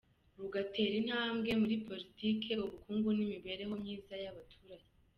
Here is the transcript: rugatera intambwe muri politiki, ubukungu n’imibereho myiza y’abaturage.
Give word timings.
rugatera 0.39 0.95
intambwe 1.01 1.51
muri 1.61 1.75
politiki, 1.87 2.49
ubukungu 2.63 3.07
n’imibereho 3.13 3.73
myiza 3.81 4.13
y’abaturage. 4.23 4.87